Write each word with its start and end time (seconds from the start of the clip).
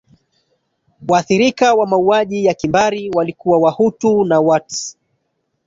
waathirika 1.09 1.73
wa 1.73 1.87
mauaji 1.87 2.45
ya 2.45 2.53
kimbari 2.53 3.09
walikuwa 3.15 3.57
wahutu 3.59 4.25
na 4.25 4.39
watsi 4.39 4.97